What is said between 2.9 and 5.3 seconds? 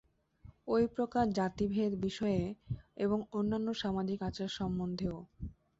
এবং অন্যান্য সামাজিক আচার সম্বন্ধেও।